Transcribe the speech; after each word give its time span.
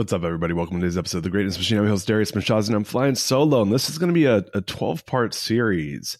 What's 0.00 0.14
up, 0.14 0.24
everybody? 0.24 0.54
Welcome 0.54 0.76
to 0.76 0.80
today's 0.80 0.96
episode 0.96 1.18
of 1.18 1.24
The 1.24 1.30
Greatness 1.30 1.58
Machine. 1.58 1.76
I'm 1.76 1.84
your 1.84 1.90
host, 1.90 2.06
Darius 2.06 2.32
and 2.32 2.74
I'm 2.74 2.84
flying 2.84 3.14
solo. 3.14 3.60
And 3.60 3.70
this 3.70 3.90
is 3.90 3.98
going 3.98 4.08
to 4.08 4.14
be 4.14 4.24
a, 4.24 4.42
a 4.54 4.62
12 4.62 5.04
part 5.04 5.34
series. 5.34 6.16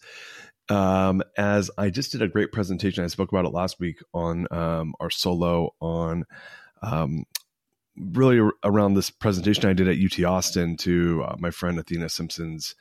Um, 0.69 1.23
as 1.35 1.71
I 1.79 1.89
just 1.89 2.11
did 2.11 2.21
a 2.21 2.27
great 2.27 2.51
presentation, 2.51 3.03
I 3.03 3.07
spoke 3.07 3.31
about 3.31 3.45
it 3.45 3.53
last 3.53 3.79
week 3.79 3.97
on 4.13 4.45
um, 4.51 4.93
our 4.99 5.09
solo 5.09 5.73
on 5.79 6.25
um, 6.83 7.23
really 7.97 8.39
around 8.63 8.93
this 8.93 9.09
presentation 9.09 9.67
I 9.67 9.73
did 9.73 9.87
at 9.87 9.97
UT 9.97 10.23
Austin 10.25 10.77
to 10.77 11.23
uh, 11.23 11.35
my 11.39 11.49
friend 11.49 11.79
Athena 11.79 12.09
Simpson's 12.09 12.75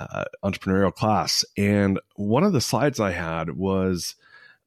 uh, 0.00 0.24
entrepreneurial 0.42 0.94
class. 0.94 1.44
And 1.58 2.00
one 2.16 2.44
of 2.44 2.54
the 2.54 2.62
slides 2.62 2.98
I 2.98 3.10
had 3.10 3.58
was 3.58 4.14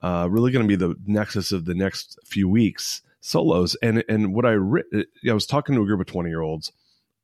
uh, 0.03 0.27
really 0.29 0.51
going 0.51 0.69
to 0.69 0.69
be 0.69 0.75
the 0.75 0.93
nexus 1.07 1.51
of 1.51 1.65
the 1.65 1.73
next 1.73 2.19
few 2.25 2.47
weeks 2.47 3.01
solos. 3.21 3.75
And 3.81 4.03
and 4.09 4.33
what 4.33 4.45
I 4.45 4.51
re- 4.51 5.05
I 5.29 5.33
was 5.33 5.45
talking 5.45 5.75
to 5.75 5.81
a 5.81 5.85
group 5.85 5.99
of 5.99 6.07
20 6.07 6.29
year 6.29 6.41
olds 6.41 6.71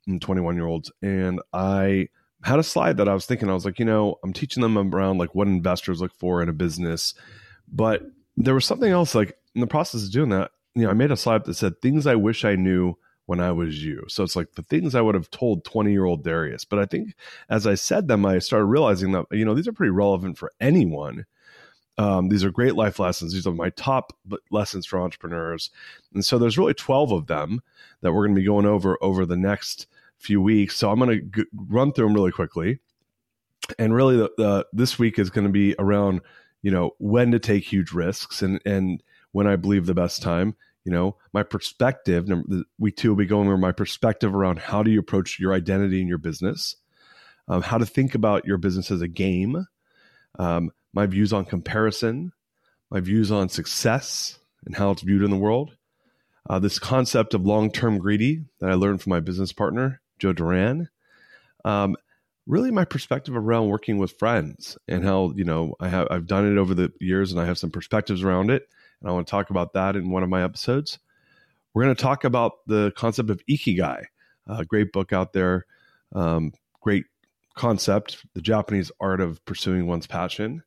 and 0.07 0.21
21 0.21 0.55
year 0.55 0.65
olds, 0.65 0.91
and 1.01 1.41
I 1.53 2.09
had 2.43 2.59
a 2.59 2.63
slide 2.63 2.97
that 2.97 3.07
I 3.07 3.13
was 3.13 3.25
thinking, 3.25 3.49
I 3.49 3.53
was 3.53 3.65
like, 3.65 3.79
you 3.79 3.85
know, 3.85 4.19
I'm 4.23 4.33
teaching 4.33 4.61
them 4.61 4.77
around 4.77 5.17
like 5.17 5.33
what 5.33 5.47
investors 5.47 6.01
look 6.01 6.13
for 6.13 6.41
in 6.41 6.49
a 6.49 6.53
business. 6.53 7.13
But 7.71 8.03
there 8.35 8.53
was 8.53 8.65
something 8.65 8.91
else 8.91 9.15
like 9.15 9.37
in 9.55 9.61
the 9.61 9.67
process 9.67 10.03
of 10.03 10.11
doing 10.11 10.29
that, 10.29 10.51
you 10.75 10.83
know, 10.83 10.89
I 10.89 10.93
made 10.93 11.11
a 11.11 11.17
slide 11.17 11.45
that 11.45 11.53
said 11.53 11.81
things 11.81 12.05
I 12.05 12.15
wish 12.15 12.43
I 12.43 12.55
knew 12.55 12.97
when 13.25 13.39
I 13.39 13.51
was 13.51 13.83
you. 13.83 14.03
So 14.09 14.23
it's 14.23 14.35
like 14.35 14.53
the 14.53 14.63
things 14.63 14.95
I 14.95 15.01
would 15.01 15.15
have 15.15 15.31
told 15.31 15.63
20 15.63 15.91
year 15.91 16.05
old 16.05 16.23
Darius. 16.23 16.65
But 16.65 16.79
I 16.79 16.85
think 16.85 17.15
as 17.49 17.65
I 17.65 17.75
said 17.75 18.07
them, 18.07 18.25
I 18.25 18.39
started 18.39 18.65
realizing 18.65 19.13
that, 19.13 19.25
you 19.31 19.45
know, 19.45 19.53
these 19.53 19.67
are 19.67 19.73
pretty 19.73 19.91
relevant 19.91 20.37
for 20.37 20.51
anyone 20.59 21.25
um, 21.97 22.29
these 22.29 22.43
are 22.43 22.51
great 22.51 22.75
life 22.75 22.99
lessons. 22.99 23.33
These 23.33 23.45
are 23.45 23.53
my 23.53 23.69
top 23.71 24.17
lessons 24.49 24.85
for 24.85 24.99
entrepreneurs. 24.99 25.69
And 26.13 26.25
so 26.25 26.37
there's 26.37 26.57
really 26.57 26.73
12 26.73 27.11
of 27.11 27.27
them 27.27 27.61
that 28.01 28.11
we're 28.13 28.25
going 28.25 28.35
to 28.35 28.41
be 28.41 28.45
going 28.45 28.65
over 28.65 28.97
over 29.01 29.25
the 29.25 29.37
next 29.37 29.87
few 30.17 30.41
weeks. 30.41 30.75
So 30.75 30.89
I'm 30.89 30.99
going 30.99 31.19
to 31.19 31.43
g- 31.43 31.49
run 31.53 31.91
through 31.91 32.07
them 32.07 32.15
really 32.15 32.31
quickly. 32.31 32.79
And 33.77 33.93
really, 33.93 34.17
the, 34.17 34.31
the, 34.37 34.67
this 34.73 34.97
week 34.97 35.19
is 35.19 35.29
going 35.29 35.47
to 35.47 35.53
be 35.53 35.75
around, 35.79 36.21
you 36.63 36.71
know, 36.71 36.91
when 36.97 37.31
to 37.31 37.39
take 37.39 37.63
huge 37.63 37.91
risks 37.91 38.41
and 38.41 38.59
and 38.65 39.01
when 39.31 39.47
I 39.47 39.55
believe 39.55 39.85
the 39.85 39.93
best 39.93 40.21
time. 40.21 40.55
You 40.83 40.91
know, 40.91 41.15
my 41.31 41.43
perspective. 41.43 42.27
We 42.77 42.91
too 42.91 43.09
will 43.09 43.15
be 43.15 43.25
going 43.25 43.47
over 43.47 43.57
my 43.57 43.71
perspective 43.71 44.35
around 44.35 44.59
how 44.59 44.83
do 44.83 44.91
you 44.91 44.99
approach 44.99 45.39
your 45.39 45.53
identity 45.53 46.01
in 46.01 46.09
your 46.09 46.17
business, 46.17 46.75
um, 47.47 47.61
how 47.61 47.77
to 47.77 47.85
think 47.85 48.15
about 48.15 48.45
your 48.45 48.57
business 48.57 48.91
as 48.91 49.01
a 49.01 49.07
game. 49.07 49.65
Um, 50.37 50.71
my 50.93 51.05
views 51.07 51.33
on 51.33 51.45
comparison, 51.45 52.31
my 52.91 52.99
views 52.99 53.31
on 53.31 53.49
success 53.49 54.39
and 54.65 54.75
how 54.75 54.91
it's 54.91 55.01
viewed 55.01 55.23
in 55.23 55.31
the 55.31 55.37
world. 55.37 55.75
Uh, 56.49 56.59
this 56.59 56.79
concept 56.79 57.33
of 57.33 57.45
long 57.45 57.71
term 57.71 57.97
greedy 57.97 58.45
that 58.59 58.69
I 58.69 58.75
learned 58.75 59.01
from 59.01 59.11
my 59.11 59.19
business 59.19 59.51
partner, 59.51 60.01
Joe 60.19 60.33
Duran. 60.33 60.89
Um, 61.65 61.95
really, 62.45 62.71
my 62.71 62.85
perspective 62.85 63.35
around 63.35 63.69
working 63.69 63.97
with 63.97 64.17
friends 64.19 64.77
and 64.87 65.03
how, 65.03 65.33
you 65.35 65.45
know, 65.45 65.75
I 65.79 65.87
have, 65.87 66.07
I've 66.11 66.27
done 66.27 66.51
it 66.51 66.59
over 66.59 66.73
the 66.73 66.91
years 66.99 67.31
and 67.31 67.39
I 67.39 67.45
have 67.45 67.57
some 67.57 67.71
perspectives 67.71 68.23
around 68.23 68.51
it. 68.51 68.67
And 69.01 69.09
I 69.09 69.13
want 69.13 69.25
to 69.25 69.31
talk 69.31 69.49
about 69.49 69.73
that 69.73 69.95
in 69.95 70.09
one 70.11 70.23
of 70.23 70.29
my 70.29 70.43
episodes. 70.43 70.99
We're 71.73 71.83
going 71.83 71.95
to 71.95 72.01
talk 72.01 72.23
about 72.25 72.53
the 72.67 72.91
concept 72.95 73.29
of 73.29 73.41
Ikigai, 73.49 74.05
a 74.47 74.65
great 74.65 74.91
book 74.91 75.11
out 75.11 75.33
there, 75.33 75.65
um, 76.13 76.51
great 76.81 77.05
concept, 77.55 78.25
the 78.33 78.41
Japanese 78.41 78.91
art 78.99 79.21
of 79.21 79.43
pursuing 79.45 79.87
one's 79.87 80.07
passion 80.07 80.63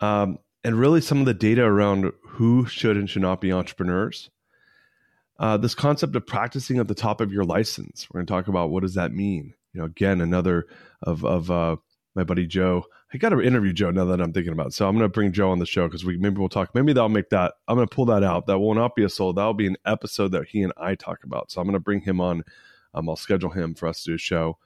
um, 0.00 0.38
and 0.64 0.78
really 0.78 1.00
some 1.00 1.20
of 1.20 1.26
the 1.26 1.34
data 1.34 1.62
around 1.62 2.12
who 2.22 2.66
should 2.66 2.96
and 2.96 3.08
should 3.08 3.22
not 3.22 3.40
be 3.40 3.52
entrepreneurs. 3.52 4.30
Uh, 5.38 5.56
this 5.56 5.74
concept 5.74 6.14
of 6.14 6.26
practicing 6.26 6.78
at 6.78 6.88
the 6.88 6.94
top 6.94 7.20
of 7.20 7.32
your 7.32 7.44
license. 7.44 8.06
We're 8.10 8.18
going 8.18 8.26
to 8.26 8.32
talk 8.32 8.48
about 8.48 8.70
what 8.70 8.82
does 8.82 8.94
that 8.94 9.12
mean. 9.12 9.54
You 9.72 9.80
know, 9.80 9.86
again, 9.86 10.20
another 10.20 10.66
of 11.02 11.24
of 11.24 11.50
uh, 11.50 11.76
my 12.14 12.24
buddy 12.24 12.46
Joe. 12.46 12.84
I 13.12 13.18
got 13.18 13.30
to 13.30 13.40
interview 13.40 13.72
Joe 13.72 13.90
now 13.90 14.04
that 14.04 14.20
I'm 14.20 14.32
thinking 14.32 14.52
about. 14.52 14.68
It. 14.68 14.72
So 14.74 14.86
I'm 14.86 14.94
going 14.94 15.04
to 15.04 15.12
bring 15.12 15.32
Joe 15.32 15.50
on 15.50 15.58
the 15.58 15.66
show 15.66 15.88
because 15.88 16.04
we 16.04 16.18
maybe 16.18 16.36
we'll 16.36 16.48
talk. 16.48 16.74
Maybe 16.74 16.92
that'll 16.92 17.08
make 17.08 17.30
that. 17.30 17.54
I'm 17.66 17.76
going 17.76 17.88
to 17.88 17.94
pull 17.94 18.06
that 18.06 18.22
out. 18.22 18.46
That 18.46 18.58
will 18.58 18.74
not 18.74 18.94
be 18.94 19.02
a 19.02 19.08
solo. 19.08 19.32
That'll 19.32 19.54
be 19.54 19.66
an 19.66 19.76
episode 19.86 20.32
that 20.32 20.48
he 20.48 20.62
and 20.62 20.72
I 20.76 20.94
talk 20.94 21.24
about. 21.24 21.50
So 21.50 21.60
I'm 21.60 21.66
going 21.66 21.74
to 21.74 21.80
bring 21.80 22.02
him 22.02 22.20
on. 22.20 22.44
Um, 22.92 23.08
I'll 23.08 23.16
schedule 23.16 23.50
him 23.50 23.74
for 23.74 23.88
us 23.88 24.02
to 24.02 24.10
do 24.10 24.14
a 24.14 24.18
show. 24.18 24.58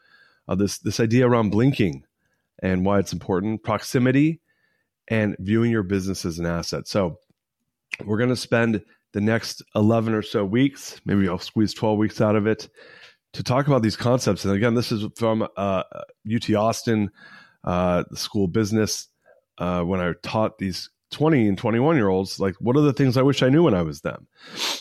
Uh, 0.49 0.57
this 0.57 0.79
this 0.79 1.01
idea 1.01 1.29
around 1.29 1.51
blinking 1.51 2.05
and 2.63 2.85
why 2.85 2.99
it's 2.99 3.13
important. 3.13 3.63
Proximity 3.63 4.41
and 5.09 5.37
viewing 5.39 5.71
your 5.71 5.83
business 5.83 6.25
as 6.25 6.39
an 6.39 6.47
asset. 6.47 6.89
So 6.89 7.19
we're 8.05 8.19
going 8.19 8.31
to 8.31 8.37
spend 8.37 8.83
the 9.13 9.21
next 9.21 9.63
11 9.75 10.13
or 10.13 10.23
so 10.23 10.45
weeks, 10.45 11.01
maybe 11.05 11.29
I'll 11.29 11.39
squeeze 11.39 11.73
12 11.73 11.99
weeks 11.99 12.21
out 12.21 12.35
of 12.37 12.47
it 12.47 12.69
to 13.35 13.43
talk 13.43 13.67
about 13.67 13.83
these 13.83 13.97
concepts. 13.97 14.45
And 14.45 14.55
again, 14.55 14.75
this 14.75 14.91
is 14.91 15.07
from 15.17 15.47
uh, 15.57 15.83
UT 16.33 16.55
Austin, 16.55 17.11
uh, 17.63 18.05
the 18.11 18.17
school 18.17 18.49
business, 18.49 19.09
uh, 19.59 19.83
when 19.83 20.01
I 20.01 20.13
taught 20.23 20.59
these 20.59 20.91
20 21.13 21.49
and 21.49 21.59
21 21.59 21.97
year 21.97 22.09
olds, 22.09 22.41
like, 22.41 22.57
what 22.57 22.77
are 22.77 22.83
the 22.83 22.93
things 22.93 23.17
I 23.17 23.23
wish 23.23 23.43
I 23.43 23.49
knew 23.49 23.63
when 23.63 23.75
I 23.75 23.83
was 23.83 24.01
them? 24.01 24.27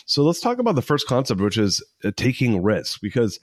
So 0.04 0.24
let's 0.24 0.40
talk 0.40 0.58
about 0.58 0.74
the 0.74 0.82
first 0.82 1.06
concept, 1.06 1.40
which 1.40 1.58
is 1.58 1.82
uh, 2.04 2.10
taking 2.16 2.62
risks, 2.62 2.98
because 2.98 3.38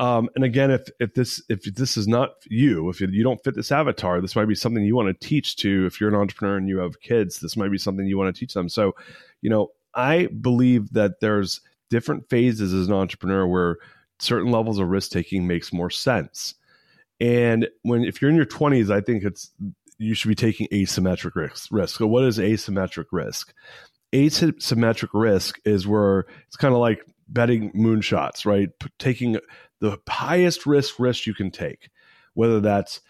Um, 0.00 0.28
and 0.36 0.44
again, 0.44 0.70
if 0.70 0.88
if 1.00 1.14
this 1.14 1.42
if 1.48 1.62
this 1.62 1.96
is 1.96 2.06
not 2.06 2.30
you, 2.46 2.88
if 2.88 3.00
you 3.00 3.22
don't 3.24 3.42
fit 3.42 3.54
this 3.54 3.72
avatar, 3.72 4.20
this 4.20 4.36
might 4.36 4.46
be 4.46 4.54
something 4.54 4.84
you 4.84 4.94
want 4.94 5.08
to 5.08 5.26
teach 5.26 5.56
to. 5.56 5.86
If 5.86 6.00
you're 6.00 6.08
an 6.08 6.14
entrepreneur 6.14 6.56
and 6.56 6.68
you 6.68 6.78
have 6.78 7.00
kids, 7.00 7.40
this 7.40 7.56
might 7.56 7.72
be 7.72 7.78
something 7.78 8.06
you 8.06 8.18
want 8.18 8.34
to 8.34 8.38
teach 8.38 8.54
them. 8.54 8.68
So, 8.68 8.94
you 9.42 9.50
know, 9.50 9.72
I 9.94 10.26
believe 10.26 10.92
that 10.92 11.20
there's 11.20 11.60
different 11.90 12.28
phases 12.28 12.72
as 12.72 12.86
an 12.86 12.94
entrepreneur 12.94 13.46
where 13.46 13.78
certain 14.20 14.52
levels 14.52 14.78
of 14.78 14.88
risk 14.88 15.10
taking 15.10 15.46
makes 15.46 15.72
more 15.72 15.90
sense. 15.90 16.54
And 17.20 17.68
when 17.82 18.04
if 18.04 18.22
you're 18.22 18.30
in 18.30 18.36
your 18.36 18.46
20s, 18.46 18.90
I 18.90 19.00
think 19.00 19.24
it's 19.24 19.50
you 19.98 20.14
should 20.14 20.28
be 20.28 20.34
taking 20.36 20.68
asymmetric 20.68 21.34
risk. 21.34 21.68
Risk. 21.72 21.98
So 21.98 22.06
what 22.06 22.24
is 22.24 22.38
asymmetric 22.38 23.06
risk? 23.10 23.52
Asymmetric 24.12 25.08
risk 25.12 25.58
is 25.64 25.86
where 25.86 26.26
it's 26.46 26.56
kind 26.56 26.72
of 26.72 26.80
like 26.80 27.00
betting 27.28 27.72
moonshots, 27.72 28.46
right? 28.46 28.68
P- 28.78 28.88
taking 28.98 29.38
the 29.80 29.98
highest 30.08 30.66
risk 30.66 30.98
risk 30.98 31.26
you 31.26 31.34
can 31.34 31.50
take, 31.50 31.90
whether 32.34 32.60
that's 32.60 33.00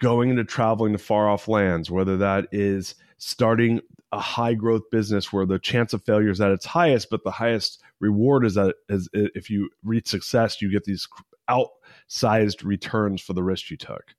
going 0.00 0.30
into 0.30 0.44
traveling 0.44 0.92
to 0.92 0.98
far 0.98 1.28
off 1.28 1.48
lands, 1.48 1.90
whether 1.90 2.16
that 2.16 2.48
is 2.52 2.94
starting 3.18 3.80
a 4.12 4.18
high 4.18 4.54
growth 4.54 4.90
business 4.90 5.32
where 5.32 5.46
the 5.46 5.58
chance 5.58 5.92
of 5.92 6.04
failure 6.04 6.30
is 6.30 6.40
at 6.40 6.50
its 6.50 6.66
highest, 6.66 7.10
but 7.10 7.22
the 7.22 7.30
highest 7.30 7.80
reward 8.00 8.44
is 8.44 8.54
that 8.54 8.74
is 8.88 9.08
if 9.12 9.50
you 9.50 9.70
reach 9.84 10.08
success, 10.08 10.60
you 10.60 10.70
get 10.70 10.84
these 10.84 11.06
outsized 11.48 12.64
returns 12.64 13.20
for 13.20 13.34
the 13.34 13.42
risk 13.42 13.70
you 13.70 13.76
took. 13.76 14.14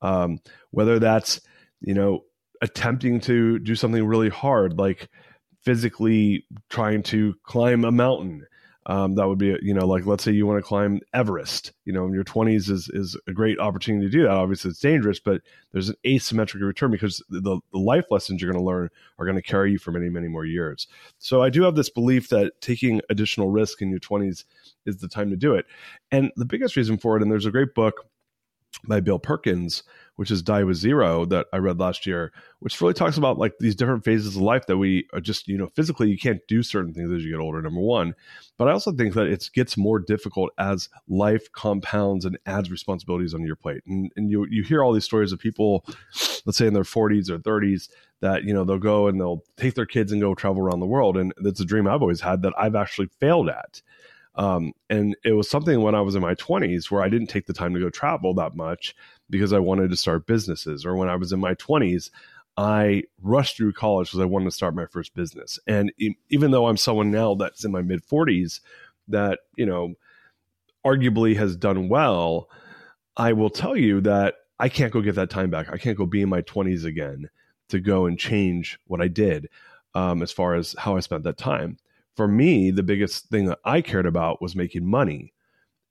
Um, 0.00 0.38
whether 0.70 0.98
that's 0.98 1.40
you 1.80 1.94
know 1.94 2.24
attempting 2.62 3.20
to 3.20 3.58
do 3.58 3.74
something 3.74 4.06
really 4.06 4.30
hard, 4.30 4.78
like 4.78 5.08
physically 5.62 6.46
trying 6.70 7.02
to 7.02 7.34
climb 7.42 7.84
a 7.84 7.92
mountain 7.92 8.46
um, 8.88 9.16
that 9.16 9.26
would 9.26 9.38
be 9.38 9.56
you 9.62 9.74
know 9.74 9.86
like 9.86 10.06
let's 10.06 10.22
say 10.22 10.30
you 10.32 10.46
want 10.46 10.58
to 10.58 10.66
climb 10.66 11.00
everest 11.12 11.72
you 11.84 11.92
know 11.92 12.06
in 12.06 12.12
your 12.12 12.24
20s 12.24 12.70
is 12.70 12.88
is 12.90 13.16
a 13.26 13.32
great 13.32 13.58
opportunity 13.58 14.06
to 14.06 14.10
do 14.10 14.22
that. 14.22 14.30
Obviously 14.30 14.70
it's 14.70 14.80
dangerous 14.80 15.18
but 15.18 15.42
there's 15.72 15.88
an 15.88 15.96
asymmetric 16.06 16.62
return 16.62 16.90
because 16.90 17.22
the, 17.28 17.60
the 17.72 17.78
life 17.78 18.04
lessons 18.10 18.40
you're 18.40 18.50
going 18.50 18.62
to 18.62 18.66
learn 18.66 18.88
are 19.18 19.26
going 19.26 19.36
to 19.36 19.42
carry 19.42 19.72
you 19.72 19.78
for 19.78 19.90
many 19.90 20.08
many 20.08 20.28
more 20.28 20.44
years. 20.44 20.86
So 21.18 21.42
i 21.42 21.50
do 21.50 21.62
have 21.62 21.74
this 21.74 21.90
belief 21.90 22.28
that 22.28 22.60
taking 22.60 23.00
additional 23.10 23.50
risk 23.50 23.82
in 23.82 23.90
your 23.90 24.00
20s 24.00 24.44
is 24.86 24.98
the 24.98 25.08
time 25.08 25.30
to 25.30 25.36
do 25.36 25.54
it. 25.54 25.66
And 26.10 26.30
the 26.36 26.44
biggest 26.44 26.76
reason 26.76 26.96
for 26.96 27.16
it 27.16 27.22
and 27.22 27.30
there's 27.30 27.46
a 27.46 27.50
great 27.50 27.74
book 27.74 28.06
by 28.86 29.00
bill 29.00 29.18
perkins 29.18 29.82
which 30.16 30.30
is 30.30 30.42
Die 30.42 30.64
with 30.64 30.76
Zero 30.76 31.24
that 31.26 31.46
I 31.52 31.58
read 31.58 31.78
last 31.78 32.06
year, 32.06 32.32
which 32.60 32.80
really 32.80 32.94
talks 32.94 33.16
about 33.16 33.38
like 33.38 33.54
these 33.60 33.76
different 33.76 34.04
phases 34.04 34.34
of 34.34 34.42
life 34.42 34.66
that 34.66 34.78
we 34.78 35.06
are 35.12 35.20
just, 35.20 35.46
you 35.46 35.56
know, 35.56 35.68
physically 35.68 36.08
you 36.08 36.18
can't 36.18 36.40
do 36.48 36.62
certain 36.62 36.92
things 36.92 37.10
as 37.12 37.22
you 37.22 37.30
get 37.30 37.40
older, 37.40 37.60
number 37.62 37.80
one. 37.80 38.14
But 38.56 38.68
I 38.68 38.72
also 38.72 38.92
think 38.92 39.14
that 39.14 39.26
it 39.26 39.48
gets 39.54 39.76
more 39.76 39.98
difficult 39.98 40.50
as 40.58 40.88
life 41.06 41.52
compounds 41.52 42.24
and 42.24 42.38
adds 42.46 42.70
responsibilities 42.70 43.34
on 43.34 43.44
your 43.44 43.56
plate. 43.56 43.82
And, 43.86 44.10
and 44.16 44.30
you, 44.30 44.46
you 44.50 44.62
hear 44.62 44.82
all 44.82 44.92
these 44.92 45.04
stories 45.04 45.32
of 45.32 45.38
people, 45.38 45.84
let's 46.46 46.56
say 46.56 46.66
in 46.66 46.74
their 46.74 46.82
40s 46.82 47.28
or 47.28 47.38
30s, 47.38 47.90
that, 48.20 48.44
you 48.44 48.54
know, 48.54 48.64
they'll 48.64 48.78
go 48.78 49.08
and 49.08 49.20
they'll 49.20 49.44
take 49.58 49.74
their 49.74 49.86
kids 49.86 50.12
and 50.12 50.22
go 50.22 50.34
travel 50.34 50.62
around 50.62 50.80
the 50.80 50.86
world. 50.86 51.18
And 51.18 51.34
that's 51.42 51.60
a 51.60 51.66
dream 51.66 51.86
I've 51.86 52.00
always 52.00 52.22
had 52.22 52.40
that 52.42 52.54
I've 52.58 52.74
actually 52.74 53.08
failed 53.20 53.50
at. 53.50 53.82
Um, 54.36 54.72
and 54.90 55.16
it 55.24 55.32
was 55.32 55.48
something 55.48 55.80
when 55.80 55.94
I 55.94 56.02
was 56.02 56.14
in 56.14 56.22
my 56.22 56.34
20s 56.34 56.90
where 56.90 57.02
I 57.02 57.08
didn't 57.08 57.28
take 57.28 57.46
the 57.46 57.54
time 57.54 57.72
to 57.74 57.80
go 57.80 57.88
travel 57.88 58.34
that 58.34 58.54
much 58.54 58.94
because 59.28 59.52
I 59.52 59.58
wanted 59.58 59.90
to 59.90 59.96
start 59.96 60.26
businesses. 60.26 60.84
Or 60.84 60.94
when 60.96 61.08
I 61.08 61.16
was 61.16 61.32
in 61.32 61.40
my 61.40 61.54
20s, 61.54 62.10
I 62.56 63.04
rushed 63.22 63.56
through 63.56 63.72
college 63.72 64.08
because 64.08 64.20
I 64.20 64.26
wanted 64.26 64.46
to 64.46 64.50
start 64.50 64.74
my 64.74 64.86
first 64.86 65.14
business. 65.14 65.58
And 65.66 65.92
even 66.30 66.50
though 66.50 66.66
I'm 66.66 66.76
someone 66.76 67.10
now 67.10 67.34
that's 67.34 67.64
in 67.64 67.72
my 67.72 67.82
mid 67.82 68.06
40s 68.06 68.60
that, 69.08 69.40
you 69.56 69.66
know, 69.66 69.94
arguably 70.84 71.36
has 71.36 71.56
done 71.56 71.88
well, 71.88 72.48
I 73.16 73.32
will 73.32 73.50
tell 73.50 73.76
you 73.76 74.00
that 74.02 74.36
I 74.58 74.68
can't 74.68 74.92
go 74.92 75.02
get 75.02 75.16
that 75.16 75.30
time 75.30 75.50
back. 75.50 75.70
I 75.70 75.76
can't 75.76 75.98
go 75.98 76.06
be 76.06 76.22
in 76.22 76.28
my 76.28 76.42
20s 76.42 76.84
again 76.84 77.28
to 77.68 77.80
go 77.80 78.06
and 78.06 78.18
change 78.18 78.78
what 78.86 79.02
I 79.02 79.08
did 79.08 79.48
um, 79.94 80.22
as 80.22 80.32
far 80.32 80.54
as 80.54 80.74
how 80.78 80.96
I 80.96 81.00
spent 81.00 81.24
that 81.24 81.36
time. 81.36 81.78
For 82.14 82.26
me, 82.26 82.70
the 82.70 82.82
biggest 82.82 83.28
thing 83.28 83.46
that 83.46 83.58
I 83.64 83.82
cared 83.82 84.06
about 84.06 84.40
was 84.40 84.56
making 84.56 84.86
money. 84.86 85.34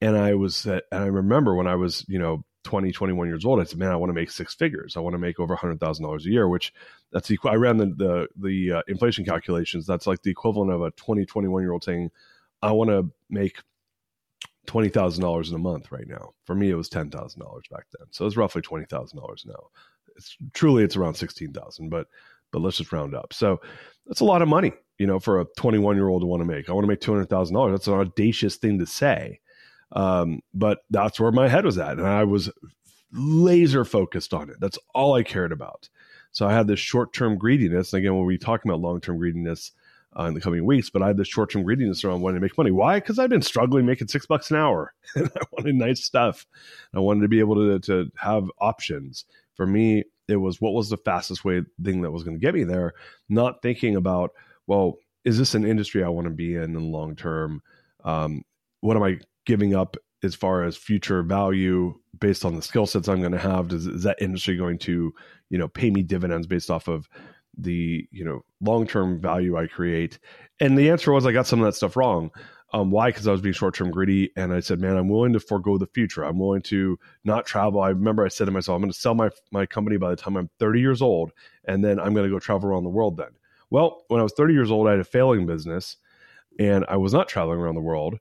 And 0.02 0.18
I 0.18 0.34
was, 0.34 0.66
and 0.66 0.82
I 0.92 1.06
remember 1.06 1.54
when 1.54 1.68
I 1.68 1.76
was, 1.76 2.06
you 2.08 2.18
know, 2.18 2.44
20, 2.66 2.92
21 2.92 3.28
years 3.28 3.46
old, 3.46 3.62
I 3.62 3.64
said, 3.64 3.80
man, 3.80 3.92
I 3.92 3.96
want 3.96 4.10
to 4.10 4.14
make 4.14 4.30
six 4.30 4.54
figures. 4.54 4.98
I 4.98 5.00
want 5.00 5.14
to 5.14 5.20
make 5.20 5.40
over 5.40 5.56
$100,000 5.56 6.20
a 6.20 6.30
year, 6.30 6.50
which 6.50 6.74
that's 7.12 7.32
equal. 7.32 7.52
I 7.52 7.56
ran 7.56 7.78
the, 7.78 7.86
the, 7.86 8.28
the 8.36 8.72
uh, 8.80 8.82
inflation 8.88 9.24
calculations. 9.24 9.86
That's 9.86 10.08
like 10.08 10.22
the 10.24 10.32
equivalent 10.32 10.72
of 10.72 10.82
a 10.82 10.92
20, 10.92 11.26
21 11.26 11.62
year 11.62 11.72
old 11.72 11.84
saying, 11.84 12.12
I 12.62 12.72
want 12.72 12.90
to 12.90 13.10
make 13.30 13.58
$20,000 14.68 15.50
in 15.50 15.56
a 15.56 15.60
month 15.60 15.92
right 15.92 16.08
now. 16.08 16.34
For 16.46 16.56
me, 16.56 16.72
it 16.72 16.76
was 16.76 16.90
$10,000 16.90 17.12
back 17.70 17.86
then. 17.98 18.08
So 18.12 18.26
it's 18.26 18.38
roughly 18.38 18.62
$20,000 18.62 19.46
now. 19.46 19.54
It's 20.18 20.36
truly, 20.54 20.84
it's 20.84 20.96
around 20.96 21.14
16,000, 21.14 21.90
but, 21.90 22.08
but 22.52 22.62
let's 22.62 22.78
just 22.78 22.92
round 22.92 23.16
up. 23.16 23.32
So 23.32 23.62
that's 24.08 24.22
a 24.22 24.26
lot 24.26 24.42
of 24.42 24.48
money, 24.48 24.74
you 24.98 25.06
know, 25.06 25.20
for 25.20 25.42
a 25.42 25.46
21 25.58 25.96
year 25.96 26.10
old 26.10 26.24
to 26.24 26.26
want 26.26 26.42
to 26.42 26.46
make. 26.46 26.70
I 26.70 26.74
want 26.74 26.84
to 26.84 26.88
make 26.88 27.02
$200,000. 27.02 27.72
That's 27.72 27.88
an 27.88 27.94
audacious 27.94 28.56
thing 28.56 28.80
to 28.80 28.86
say 28.86 29.40
um, 29.92 30.42
but 30.54 30.80
that's 30.90 31.20
where 31.20 31.32
my 31.32 31.48
head 31.48 31.66
was 31.66 31.78
at. 31.78 31.98
And 31.98 32.08
I 32.08 32.24
was 32.24 32.50
laser 33.12 33.86
focused 33.86 34.34
on 34.34 34.50
it. 34.50 34.58
That's 34.60 34.80
all 34.94 35.14
I 35.14 35.24
cared 35.24 35.52
about. 35.52 35.90
So 36.32 36.46
I 36.46 36.54
had 36.54 36.68
this 36.68 36.80
short 36.80 37.14
term 37.14 37.38
greediness. 37.38 37.94
And 37.94 38.00
again, 38.00 38.16
when 38.16 38.26
we 38.26 38.38
talk 38.38 38.66
about 38.66 38.82
long 38.82 39.00
term 39.00 39.18
greediness 39.18 39.72
uh, 40.20 40.24
in 40.24 40.34
the 40.34 40.42
coming 40.42 40.66
weeks, 40.66 40.90
but 40.90 41.02
I 41.02 41.08
had 41.08 41.18
this 41.18 41.28
short 41.28 41.52
term 41.52 41.64
greediness 41.64 42.04
around 42.04 42.22
wanting 42.22 42.38
to 42.38 42.42
make 42.42 42.58
money. 42.58 42.72
Why? 42.72 43.00
Because 43.00 43.20
I've 43.20 43.30
been 43.30 43.42
struggling 43.42 43.86
making 43.86 44.10
six 44.10 44.26
bucks 44.26 44.52
an 44.52 44.58
hour 44.58 44.94
and 45.16 45.30
I 45.36 45.42
wanted 45.52 45.76
nice 45.76 46.04
stuff. 46.04 46.46
I 46.94 47.00
wanted 47.00 47.22
to 47.22 47.28
be 47.30 47.40
able 47.40 47.56
to, 47.56 47.80
to 47.80 48.12
have 48.18 48.50
options. 48.60 49.26
For 49.56 49.66
me, 49.66 50.04
it 50.28 50.38
was 50.38 50.60
what 50.60 50.74
was 50.74 50.90
the 50.90 50.98
fastest 50.98 51.46
way 51.46 51.62
thing 51.82 52.02
that 52.02 52.12
was 52.12 52.24
going 52.24 52.36
to 52.36 52.42
get 52.42 52.56
me 52.56 52.64
there, 52.64 52.94
not 53.30 53.62
thinking 53.62 53.96
about, 53.96 54.32
well, 54.68 54.98
is 55.24 55.38
this 55.38 55.56
an 55.56 55.66
industry 55.66 56.04
I 56.04 56.10
want 56.10 56.26
to 56.26 56.34
be 56.34 56.56
in 56.56 56.64
in 56.64 56.74
the 56.74 56.80
long 56.82 57.16
term? 57.16 57.62
Um, 58.04 58.44
what 58.82 58.98
am 58.98 59.04
I 59.04 59.20
giving 59.46 59.76
up 59.76 59.98
as 60.24 60.36
far 60.36 60.64
as 60.64 60.76
future 60.76 61.24
value 61.24 61.94
based 62.20 62.46
on 62.46 62.56
the 62.56 62.62
skill 62.62 62.86
sets 62.86 63.08
I'm 63.08 63.22
going 63.22 63.32
to 63.32 63.38
have? 63.38 63.70
Does, 63.70 63.88
is 63.88 64.04
that 64.04 64.22
industry 64.22 64.58
going 64.58 64.80
to, 64.80 65.14
you 65.50 65.58
know, 65.58 65.68
pay 65.68 65.92
me 65.92 66.04
dividends 66.04 66.48
based 66.48 66.70
off 66.70 66.88
of 66.88 67.08
the, 67.58 68.08
you 68.12 68.26
know, 68.26 68.44
long 68.62 68.88
term 68.88 69.22
value 69.22 69.58
I 69.58 69.68
create? 69.68 70.20
And 70.60 70.78
the 70.78 70.90
answer 70.90 71.12
was 71.12 71.26
I 71.26 71.32
got 71.32 71.48
some 71.48 71.60
of 71.60 71.66
that 71.66 71.76
stuff 71.76 71.96
wrong. 71.96 72.32
Um, 72.74 72.92
why? 72.92 73.10
Because 73.10 73.28
I 73.28 73.32
was 73.32 73.42
being 73.42 73.54
short 73.54 73.76
term 73.76 73.90
greedy, 73.90 74.32
and 74.36 74.52
I 74.52 74.60
said, 74.60 74.82
"Man, 74.82 74.98
I'm 74.98 75.08
willing 75.08 75.32
to 75.32 75.40
forego 75.40 75.78
the 75.78 75.88
future. 75.88 76.24
I'm 76.24 76.40
willing 76.40 76.64
to 76.64 77.00
not 77.24 77.46
travel." 77.46 77.80
I 77.80 77.90
remember 77.90 78.26
I 78.26 78.28
said 78.28 78.46
to 78.46 78.52
myself, 78.52 78.76
"I'm 78.76 78.82
going 78.82 78.92
to 78.92 79.00
sell 79.00 79.14
my 79.14 79.30
my 79.52 79.66
company 79.66 79.96
by 79.96 80.10
the 80.10 80.18
time 80.18 80.36
I'm 80.36 80.50
30 80.60 80.82
years 80.82 81.02
old, 81.02 81.32
and 81.64 81.86
then 81.86 82.00
I'm 82.00 82.14
going 82.14 82.26
to 82.26 82.36
go 82.36 82.40
travel 82.40 82.68
around 82.70 82.84
the 82.84 82.90
world." 82.90 83.16
Then, 83.16 83.30
well, 83.70 84.04
when 84.10 84.20
I 84.20 84.24
was 84.24 84.34
30 84.34 84.54
years 84.54 84.72
old, 84.72 84.88
I 84.88 84.92
had 84.92 85.00
a 85.00 85.06
failing 85.06 85.46
business, 85.46 85.96
and 86.60 86.84
I 86.90 86.98
was 86.98 87.14
not 87.14 87.30
traveling 87.30 87.60
around 87.60 87.76
the 87.76 87.82
world 87.82 88.20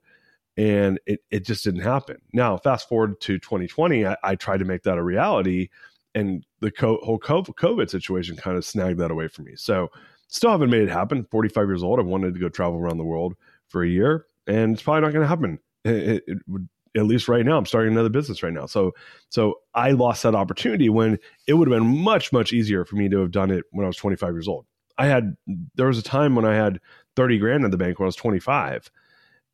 and 0.57 0.99
it, 1.05 1.21
it 1.31 1.45
just 1.45 1.63
didn't 1.63 1.81
happen. 1.81 2.17
Now, 2.33 2.57
fast 2.57 2.87
forward 2.87 3.19
to 3.21 3.39
2020, 3.39 4.05
I, 4.05 4.17
I 4.23 4.35
tried 4.35 4.59
to 4.59 4.65
make 4.65 4.83
that 4.83 4.97
a 4.97 5.03
reality, 5.03 5.69
and 6.13 6.45
the 6.61 6.71
co- 6.71 6.99
whole 7.03 7.19
COVID 7.19 7.89
situation 7.89 8.35
kind 8.37 8.57
of 8.57 8.65
snagged 8.65 8.99
that 8.99 9.11
away 9.11 9.27
from 9.27 9.45
me. 9.45 9.53
So, 9.55 9.89
still 10.27 10.51
haven't 10.51 10.69
made 10.69 10.83
it 10.83 10.89
happen. 10.89 11.27
45 11.29 11.67
years 11.67 11.83
old, 11.83 11.99
I've 11.99 12.05
wanted 12.05 12.33
to 12.33 12.39
go 12.39 12.49
travel 12.49 12.79
around 12.79 12.97
the 12.97 13.03
world 13.03 13.35
for 13.67 13.83
a 13.83 13.87
year, 13.87 14.25
and 14.47 14.73
it's 14.73 14.81
probably 14.81 15.01
not 15.01 15.13
going 15.13 15.23
to 15.23 15.27
happen. 15.27 15.59
It, 15.83 16.23
it, 16.27 16.37
would, 16.47 16.67
at 16.95 17.05
least 17.05 17.27
right 17.27 17.45
now, 17.45 17.57
I'm 17.57 17.65
starting 17.65 17.91
another 17.91 18.09
business 18.09 18.41
right 18.41 18.53
now. 18.53 18.65
So, 18.65 18.93
so 19.29 19.59
I 19.73 19.91
lost 19.91 20.23
that 20.23 20.33
opportunity 20.33 20.87
when 20.89 21.19
it 21.45 21.53
would 21.53 21.69
have 21.69 21.77
been 21.77 22.03
much, 22.03 22.31
much 22.31 22.53
easier 22.53 22.85
for 22.85 22.95
me 22.95 23.09
to 23.09 23.19
have 23.19 23.31
done 23.31 23.51
it 23.51 23.65
when 23.71 23.83
I 23.83 23.87
was 23.87 23.97
25 23.97 24.33
years 24.33 24.47
old. 24.47 24.65
I 24.97 25.07
had 25.07 25.35
there 25.75 25.87
was 25.87 25.99
a 25.99 26.03
time 26.03 26.35
when 26.35 26.45
I 26.45 26.55
had 26.55 26.79
30 27.17 27.37
grand 27.39 27.65
in 27.65 27.71
the 27.71 27.77
bank 27.77 27.99
when 27.99 28.05
I 28.05 28.07
was 28.07 28.15
25 28.15 28.89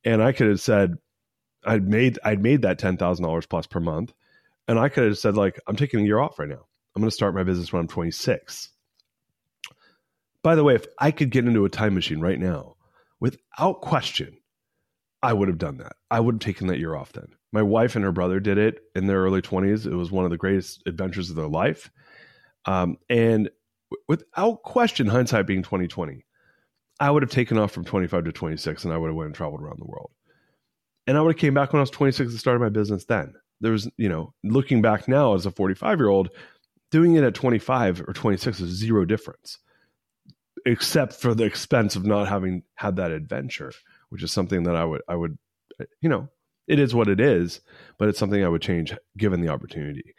and 0.04 0.22
I 0.22 0.32
could 0.32 0.48
have 0.48 0.62
said 0.62 0.96
I'd 1.66 1.88
made 1.88 2.20
I'd 2.24 2.42
made 2.42 2.64
that 2.64 2.80
ten 2.80 2.98
thousand 2.98 3.24
dollars 3.24 3.46
plus 3.46 3.68
per 3.68 3.80
month, 3.80 4.14
and 4.68 4.80
I 4.80 4.90
could 4.90 5.04
have 5.06 5.18
said 5.18 5.36
like 5.36 5.60
I'm 5.68 5.76
taking 5.76 6.02
a 6.02 6.04
year 6.04 6.20
off 6.20 6.40
right 6.40 6.50
now. 6.50 6.66
I'm 6.96 7.02
going 7.02 7.10
to 7.10 7.16
start 7.16 7.36
my 7.36 7.44
business 7.44 7.72
when 7.72 7.82
I'm 7.82 7.88
26. 7.88 8.70
By 10.44 10.56
the 10.56 10.64
way, 10.64 10.76
if 10.76 10.86
I 11.00 11.12
could 11.12 11.30
get 11.30 11.46
into 11.46 11.64
a 11.64 11.70
time 11.70 11.94
machine 11.94 12.20
right 12.20 12.40
now, 12.40 12.76
without 13.20 13.82
question, 13.82 14.38
I 15.24 15.34
would 15.34 15.48
have 15.48 15.58
done 15.58 15.78
that. 15.78 15.94
I 16.10 16.20
would 16.20 16.36
have 16.36 16.42
taken 16.42 16.68
that 16.68 16.80
year 16.80 16.96
off 16.96 17.14
then. 17.14 17.28
My 17.54 17.62
wife 17.62 17.96
and 17.96 18.04
her 18.04 18.12
brother 18.12 18.40
did 18.40 18.58
it 18.58 18.80
in 18.96 19.08
their 19.08 19.22
early 19.22 19.42
20s. 19.42 19.86
It 19.86 19.96
was 19.96 20.12
one 20.12 20.26
of 20.26 20.32
the 20.32 20.38
greatest 20.38 20.84
adventures 20.86 21.30
of 21.30 21.36
their 21.36 21.48
life. 21.48 21.92
Um, 22.66 22.98
and 23.10 23.50
without 24.08 24.64
question, 24.64 25.08
hindsight 25.08 25.48
being 25.48 25.64
2020, 25.64 26.26
I 27.02 27.10
would 27.10 27.24
have 27.24 27.32
taken 27.32 27.58
off 27.58 27.72
from 27.72 27.84
25 27.84 28.26
to 28.26 28.32
26 28.32 28.86
and 28.86 28.94
I 28.94 28.98
would 28.98 29.08
have 29.08 29.16
went 29.16 29.26
and 29.26 29.36
traveled 29.36 29.62
around 29.62 29.80
the 29.80 29.88
world. 29.88 30.12
And 31.08 31.18
I 31.18 31.22
would 31.22 31.34
have 31.36 31.42
came 31.42 31.56
back 31.56 31.74
when 31.74 31.80
I 31.80 31.82
was 31.82 31.90
26 31.90 32.30
and 32.30 32.40
started 32.40 32.60
my 32.60 32.70
business 32.70 33.06
then. 33.06 33.34
There 33.60 33.72
was, 33.72 33.90
you 33.98 34.08
know, 34.08 34.34
looking 34.44 34.84
back 34.84 35.08
now 35.08 35.34
as 35.34 35.48
a 35.48 35.52
45 35.52 36.00
year 36.00 36.10
old, 36.10 36.30
doing 36.92 37.16
it 37.16 37.24
at 37.24 37.34
25 37.34 38.02
or 38.02 38.14
26 38.14 38.60
is 38.60 38.70
zero 38.70 39.04
difference, 39.04 39.58
except 40.66 41.14
for 41.14 41.34
the 41.34 41.44
expense 41.44 41.96
of 41.96 42.06
not 42.06 42.28
having 42.28 42.62
had 42.76 42.98
that 42.98 43.12
adventure, 43.12 43.74
which 44.10 44.22
is 44.22 44.32
something 44.32 44.64
that 44.64 44.76
I 44.76 44.86
would, 44.86 45.02
I 45.08 45.16
would, 45.16 45.38
you 46.02 46.10
know, 46.10 46.30
It 46.68 46.80
is 46.80 46.96
what 46.96 47.10
it 47.10 47.20
is, 47.20 47.62
but 47.98 48.08
it's 48.08 48.20
something 48.20 48.44
I 48.44 48.48
would 48.48 48.62
change 48.62 48.96
given 49.18 49.42
the 49.42 49.50
opportunity. 49.50 50.16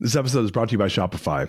This 0.00 0.16
episode 0.16 0.44
is 0.44 0.50
brought 0.50 0.70
to 0.70 0.72
you 0.72 0.78
by 0.78 0.88
Shopify. 0.88 1.48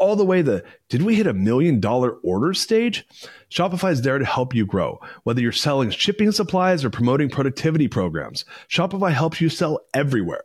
all 0.00 0.16
the 0.16 0.24
way 0.24 0.42
the 0.42 0.64
did 0.88 1.02
we 1.02 1.14
hit 1.14 1.28
a 1.28 1.32
million 1.32 1.78
dollar 1.78 2.12
order 2.24 2.52
stage? 2.54 3.06
Shopify 3.50 3.92
is 3.92 4.02
there 4.02 4.18
to 4.18 4.24
help 4.24 4.54
you 4.54 4.66
grow. 4.66 4.98
Whether 5.22 5.40
you're 5.40 5.52
selling 5.52 5.90
shipping 5.90 6.32
supplies 6.32 6.84
or 6.84 6.90
promoting 6.90 7.30
productivity 7.30 7.86
programs, 7.86 8.44
Shopify 8.68 9.12
helps 9.12 9.40
you 9.40 9.48
sell 9.48 9.80
everywhere. 9.94 10.44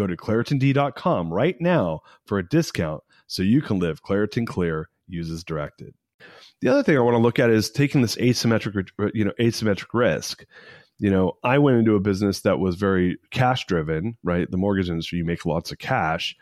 Go 0.00 0.06
to 0.06 0.16
ClaritinD.com 0.16 1.30
right 1.30 1.60
now 1.60 2.00
for 2.24 2.38
a 2.38 2.48
discount 2.48 3.02
so 3.26 3.42
you 3.42 3.60
can 3.60 3.78
live 3.78 4.02
Claritin 4.02 4.46
Clear, 4.46 4.88
uses 5.06 5.44
directed. 5.44 5.92
The 6.62 6.68
other 6.68 6.82
thing 6.82 6.96
I 6.96 7.00
want 7.00 7.16
to 7.16 7.22
look 7.22 7.38
at 7.38 7.50
is 7.50 7.70
taking 7.70 8.00
this 8.00 8.16
asymmetric, 8.16 8.88
you 9.12 9.26
know, 9.26 9.34
asymmetric 9.38 9.88
risk. 9.92 10.46
You 11.00 11.10
know, 11.10 11.34
I 11.44 11.58
went 11.58 11.76
into 11.76 11.96
a 11.96 12.00
business 12.00 12.40
that 12.40 12.58
was 12.58 12.76
very 12.76 13.18
cash 13.30 13.66
driven, 13.66 14.16
right? 14.22 14.50
The 14.50 14.56
mortgage 14.56 14.88
industry, 14.88 15.18
you 15.18 15.26
make 15.26 15.44
lots 15.44 15.70
of 15.70 15.76
cash. 15.76 16.34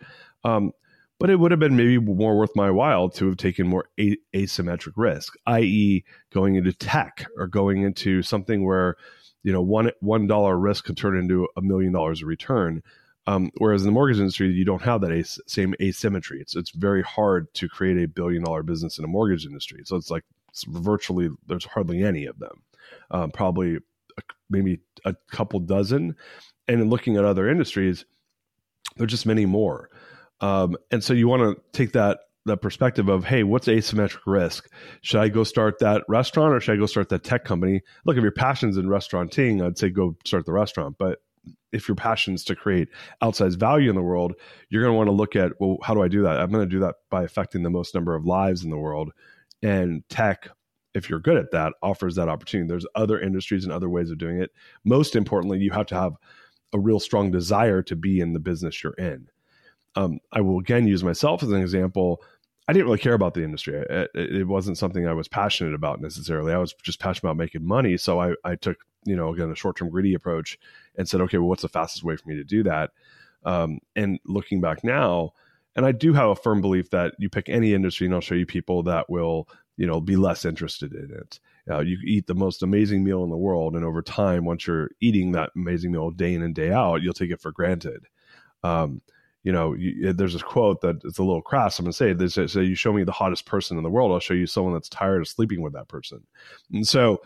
Um, 0.45 0.71
but 1.19 1.29
it 1.29 1.41
would 1.41 1.51
have 1.51 1.59
been 1.59 1.75
maybe 1.75 1.99
more 1.99 2.39
worth 2.39 2.55
my 2.55 2.71
while 2.71 3.09
to 3.09 3.27
have 3.27 3.39
taken 3.39 3.67
more 3.67 3.87
a- 3.99 4.19
asymmetric 4.37 4.93
risk, 4.95 5.35
i.e., 5.47 6.05
going 6.33 6.55
into 6.55 6.73
tech 6.73 7.27
or 7.37 7.49
going 7.49 7.83
into 7.83 8.23
something 8.23 8.65
where, 8.65 8.95
you 9.43 9.53
know, 9.53 9.63
one 9.63 9.91
one 9.99 10.29
dollar 10.29 10.57
risk 10.57 10.85
could 10.85 10.97
turn 10.97 11.19
into 11.19 11.49
a 11.57 11.61
million 11.61 11.93
dollars 11.93 12.23
of 12.23 12.29
return. 12.29 12.85
Um, 13.29 13.51
whereas 13.59 13.83
in 13.83 13.89
the 13.89 13.93
mortgage 13.93 14.19
industry, 14.19 14.49
you 14.49 14.65
don't 14.65 14.81
have 14.81 15.03
that 15.03 15.13
as- 15.13 15.39
same 15.47 15.75
asymmetry. 15.83 16.41
It's 16.41 16.57
it's 16.57 16.71
very 16.71 17.03
hard 17.03 17.53
to 17.55 17.69
create 17.69 18.03
a 18.03 18.09
billion 18.09 18.43
dollar 18.43 18.63
business 18.63 18.99
in 18.99 19.05
a 19.05 19.09
mortgage 19.09 19.45
industry. 19.45 19.83
So 19.85 19.97
it's 19.97 20.11
like 20.11 20.25
it's 20.49 20.65
virtually 20.65 21.29
there's 21.47 21.67
hardly 21.67 22.03
any 22.03 22.25
of 22.25 22.39
them. 22.39 22.63
Um, 23.11 23.31
probably 23.31 23.77
a, 24.17 24.23
maybe 24.49 24.81
a 25.05 25.15
couple 25.31 25.61
dozen. 25.61 26.17
And 26.69 26.81
in 26.81 26.89
looking 26.89 27.19
at 27.19 27.25
other 27.27 27.51
industries, 27.51 28.07
there's 28.97 29.11
just 29.11 29.27
many 29.27 29.45
more. 29.45 29.91
Um, 30.41 30.79
and 30.91 31.05
so 31.05 31.13
you 31.13 31.29
want 31.29 31.43
to 31.43 31.63
take 31.73 31.93
that 31.93 32.21
that 32.47 32.63
perspective 32.63 33.11
of 33.11 33.27
hey 33.27 33.43
what's 33.43 33.67
asymmetric 33.67 34.21
risk 34.25 34.71
should 35.03 35.21
i 35.21 35.29
go 35.29 35.45
start 35.45 35.81
that 35.81 36.03
restaurant 36.09 36.55
or 36.55 36.61
should 36.61 36.73
i 36.73 36.79
go 36.79 36.87
start 36.87 37.11
that 37.11 37.23
tech 37.23 37.45
company 37.45 37.83
look 38.07 38.17
if 38.17 38.23
your 38.23 38.33
passion's 38.33 38.79
in 38.79 38.89
restauranting 38.89 39.61
i'd 39.61 39.77
say 39.77 39.91
go 39.91 40.17
start 40.25 40.47
the 40.47 40.53
restaurant 40.53 40.97
but 40.99 41.19
if 41.73 41.89
your 41.89 41.95
passion 41.95 42.35
is 42.35 42.45
to 42.45 42.57
create 42.57 42.89
outsized 43.23 43.59
value 43.59 43.91
in 43.91 43.97
the 43.97 44.03
world, 44.03 44.35
you're 44.71 44.83
going 44.83 44.93
to 44.93 44.97
want 44.97 45.09
to 45.09 45.13
look 45.13 45.37
at, 45.37 45.53
well, 45.61 45.79
how 45.83 45.95
do 45.95 46.03
I 46.03 46.09
do 46.09 46.23
that? 46.23 46.41
I'm 46.41 46.51
going 46.51 46.69
to 46.69 46.75
do 46.75 46.81
that 46.81 46.97
by 47.11 47.25
affecting 47.25 47.63
the 47.63 47.71
most 47.71 47.95
number 47.95 48.15
of 48.15 48.25
lives 48.25 48.65
in 48.65 48.71
the 48.71 48.79
world. 48.79 49.13
And 49.63 50.03
tech, 50.09 50.49
if 50.95 51.11
you're 51.11 51.21
good 51.21 51.37
at 51.37 51.51
that, 51.53 51.75
offers 51.83 52.15
that 52.15 52.29
opportunity. 52.29 52.69
There's 52.69 52.87
other 52.95 53.21
industries 53.21 53.65
and 53.65 53.73
other 53.73 53.89
ways 53.89 54.11
of 54.11 54.19
doing 54.19 54.41
it. 54.41 54.51
Most 54.85 55.17
importantly, 55.17 55.59
you 55.59 55.71
have 55.73 55.87
to 55.87 55.95
have 55.95 56.15
a 56.73 56.79
real 56.79 57.01
strong 57.01 57.31
desire 57.31 57.83
to 57.83 57.97
be 57.97 58.21
in 58.21 58.33
the 58.33 58.41
business 58.41 58.83
you're 58.83 58.93
in. 58.95 59.29
Um, 59.95 60.21
I 60.33 60.41
will 60.41 60.59
again 60.59 60.87
use 60.87 61.03
myself 61.03 61.43
as 61.43 61.51
an 61.51 61.61
example. 61.61 62.23
I 62.69 62.75
didn't 62.75 62.85
really 62.85 62.99
care 62.99 63.15
about 63.15 63.33
the 63.33 63.43
industry. 63.43 63.83
It, 63.89 64.11
it, 64.15 64.47
wasn't 64.47 64.77
something 64.77 65.07
I 65.07 65.15
was 65.15 65.27
passionate 65.27 65.75
about 65.75 66.03
necessarily. 66.03 66.53
I 66.53 66.59
was 66.59 66.75
just 66.83 67.01
passionate 67.01 67.31
about 67.31 67.39
making 67.39 67.67
money. 67.67 67.97
So 67.97 68.21
I, 68.21 68.35
I 68.45 68.57
took, 68.57 68.77
you 69.05 69.17
know, 69.17 69.33
again, 69.33 69.51
a 69.51 69.57
short 69.57 69.77
term 69.77 69.89
greedy 69.89 70.13
approach 70.13 70.59
and 70.95 71.09
said, 71.09 71.23
okay, 71.23 71.39
well, 71.39 71.49
what's 71.49 71.63
the 71.63 71.69
fastest 71.69 72.05
way 72.05 72.17
for 72.17 72.29
me 72.29 72.37
to 72.37 72.45
do 72.45 72.63
that? 72.65 72.91
Um, 73.45 73.79
and 73.97 74.21
looking 74.27 74.61
back 74.61 74.85
now, 74.85 75.33
and 75.77 75.87
I 75.87 75.93
do 75.93 76.13
have 76.13 76.29
a 76.29 76.37
firm 76.37 76.61
belief 76.61 76.91
that 76.91 77.15
you 77.19 77.31
pick 77.31 77.49
any 77.49 77.73
industry 77.73 78.07
and 78.07 78.15
I'll 78.15 78.21
show 78.21 78.35
you 78.35 78.45
people 78.45 78.83
that 78.83 79.09
will, 79.09 79.49
you 79.79 79.87
know, 79.87 80.01
be 80.01 80.17
less 80.17 80.45
interested 80.45 80.93
in 80.93 81.11
it. 81.11 81.41
Uh, 81.71 81.81
you 81.81 81.97
eat 82.05 82.27
the 82.27 82.35
most 82.35 82.63
amazing 82.63 83.03
meal 83.03 83.25
in 83.25 83.31
the 83.31 83.37
world, 83.37 83.77
and 83.77 83.85
over 83.85 84.03
time, 84.03 84.45
once 84.45 84.67
you're 84.67 84.91
eating 85.01 85.33
that 85.33 85.51
amazing 85.55 85.93
meal 85.93 86.11
day 86.11 86.35
in 86.35 86.43
and 86.43 86.55
day 86.55 86.73
out, 86.73 87.01
you'll 87.03 87.15
take 87.15 87.31
it 87.31 87.41
for 87.41 87.53
granted. 87.53 88.07
Um, 88.63 89.03
you 89.49 89.53
know, 89.53 89.73
you, 89.73 90.13
there's 90.13 90.35
this 90.35 90.43
quote 90.43 90.83
that 90.83 90.97
it's 91.05 91.17
a 91.17 91.23
little 91.23 91.41
crass. 91.41 91.79
I'm 91.79 91.87
to 91.87 91.93
say 91.95 92.13
this: 92.13 92.35
say, 92.35 92.63
you 92.63 92.75
show 92.75 92.93
me 92.93 93.03
the 93.03 93.13
hottest 93.13 93.47
person 93.47 93.79
in 93.79 93.83
the 93.83 93.89
world, 93.89 94.13
I'll 94.13 94.21
show 94.21 94.35
you 94.35 94.47
someone 94.47 94.75
that's 94.75 94.91
tired 94.91 95.23
of 95.23 95.27
sleeping 95.27 95.63
with 95.63 95.73
that 95.73 95.89
person. 95.89 96.23
And 96.71 96.87
so, 96.87 97.23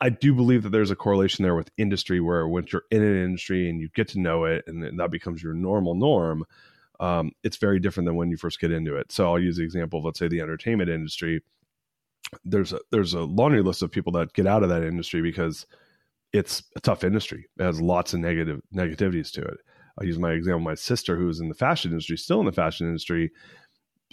I 0.00 0.08
do 0.08 0.34
believe 0.34 0.62
that 0.62 0.70
there's 0.70 0.90
a 0.90 0.96
correlation 0.96 1.42
there 1.42 1.54
with 1.54 1.68
industry 1.76 2.20
where 2.20 2.48
once 2.48 2.72
you're 2.72 2.84
in 2.90 3.02
an 3.02 3.22
industry 3.22 3.68
and 3.68 3.82
you 3.82 3.90
get 3.94 4.08
to 4.08 4.18
know 4.18 4.44
it 4.44 4.64
and 4.66 4.98
that 4.98 5.10
becomes 5.10 5.42
your 5.42 5.52
normal 5.52 5.94
norm, 5.94 6.46
um, 7.00 7.32
it's 7.44 7.58
very 7.58 7.78
different 7.78 8.06
than 8.06 8.16
when 8.16 8.30
you 8.30 8.38
first 8.38 8.58
get 8.58 8.72
into 8.72 8.96
it. 8.96 9.12
So 9.12 9.26
I'll 9.26 9.38
use 9.38 9.58
the 9.58 9.62
example 9.62 9.98
of 9.98 10.06
let's 10.06 10.20
say 10.20 10.28
the 10.28 10.40
entertainment 10.40 10.88
industry. 10.88 11.42
There's 12.46 12.72
a 12.72 12.80
there's 12.90 13.12
a 13.12 13.20
laundry 13.20 13.62
list 13.62 13.82
of 13.82 13.90
people 13.90 14.12
that 14.12 14.32
get 14.32 14.46
out 14.46 14.62
of 14.62 14.70
that 14.70 14.84
industry 14.84 15.20
because 15.20 15.66
it's 16.32 16.62
a 16.76 16.80
tough 16.80 17.04
industry. 17.04 17.44
It 17.58 17.62
has 17.62 17.78
lots 17.78 18.14
of 18.14 18.20
negative 18.20 18.62
negativities 18.74 19.30
to 19.32 19.42
it. 19.42 19.58
I'll 19.98 20.06
use 20.06 20.18
my 20.18 20.32
example. 20.32 20.60
My 20.60 20.74
sister, 20.74 21.16
who's 21.16 21.40
in 21.40 21.48
the 21.48 21.54
fashion 21.54 21.90
industry, 21.90 22.16
still 22.16 22.40
in 22.40 22.46
the 22.46 22.52
fashion 22.52 22.86
industry, 22.86 23.30